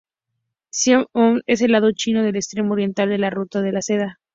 Xi'an 0.77 1.05
es 1.45 1.59
—del 1.59 1.73
lado 1.73 1.91
chino— 1.91 2.23
el 2.25 2.35
extremo 2.35 2.73
oriental 2.73 3.09
de 3.09 3.19
la 3.19 3.29
Ruta 3.29 3.61
de 3.61 3.71
la 3.71 3.83
Seda. 3.83 4.19